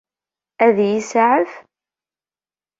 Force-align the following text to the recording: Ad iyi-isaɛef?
Ad 0.65 0.77
iyi-isaɛef? 0.79 1.51